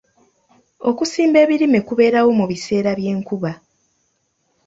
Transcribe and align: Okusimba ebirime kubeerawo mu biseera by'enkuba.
Okusimba 0.89 1.37
ebirime 1.43 1.79
kubeerawo 1.87 2.29
mu 2.39 2.45
biseera 2.51 2.91
by'enkuba. 2.99 3.51